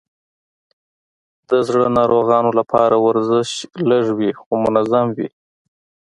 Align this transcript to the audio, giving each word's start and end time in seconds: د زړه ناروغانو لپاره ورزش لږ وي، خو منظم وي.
د 1.49 1.51
زړه 1.67 1.85
ناروغانو 1.97 2.51
لپاره 2.59 2.95
ورزش 3.05 3.49
لږ 3.89 4.05
وي، 4.17 4.31
خو 4.41 4.51
منظم 4.63 5.07
وي. 5.17 5.29